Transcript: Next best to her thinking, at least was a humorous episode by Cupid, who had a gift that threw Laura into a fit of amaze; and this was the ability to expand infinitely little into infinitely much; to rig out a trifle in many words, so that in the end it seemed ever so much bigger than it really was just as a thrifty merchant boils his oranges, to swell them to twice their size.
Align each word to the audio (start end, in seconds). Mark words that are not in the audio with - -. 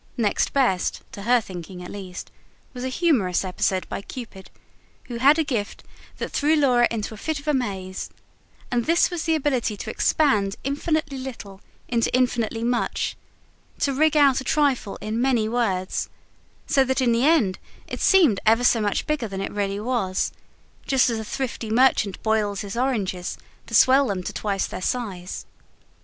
Next 0.17 0.51
best 0.51 1.03
to 1.11 1.21
her 1.21 1.39
thinking, 1.39 1.83
at 1.83 1.91
least 1.91 2.31
was 2.73 2.83
a 2.83 2.87
humorous 2.89 3.45
episode 3.45 3.87
by 3.87 4.01
Cupid, 4.01 4.49
who 5.03 5.17
had 5.17 5.37
a 5.37 5.43
gift 5.43 5.83
that 6.17 6.31
threw 6.31 6.55
Laura 6.55 6.87
into 6.89 7.13
a 7.13 7.17
fit 7.17 7.39
of 7.39 7.47
amaze; 7.47 8.09
and 8.71 8.85
this 8.85 9.11
was 9.11 9.25
the 9.25 9.35
ability 9.35 9.77
to 9.77 9.91
expand 9.91 10.55
infinitely 10.63 11.19
little 11.19 11.61
into 11.87 12.11
infinitely 12.15 12.63
much; 12.63 13.15
to 13.77 13.93
rig 13.93 14.17
out 14.17 14.41
a 14.41 14.43
trifle 14.43 14.97
in 15.01 15.21
many 15.21 15.47
words, 15.47 16.09
so 16.65 16.83
that 16.83 16.99
in 16.99 17.11
the 17.11 17.27
end 17.27 17.59
it 17.87 18.01
seemed 18.01 18.39
ever 18.43 18.63
so 18.63 18.81
much 18.81 19.05
bigger 19.05 19.27
than 19.27 19.39
it 19.39 19.51
really 19.51 19.79
was 19.79 20.31
just 20.87 21.11
as 21.11 21.19
a 21.19 21.23
thrifty 21.23 21.69
merchant 21.69 22.23
boils 22.23 22.61
his 22.61 22.75
oranges, 22.75 23.37
to 23.67 23.75
swell 23.75 24.07
them 24.07 24.23
to 24.23 24.33
twice 24.33 24.65
their 24.65 24.81
size. 24.81 25.45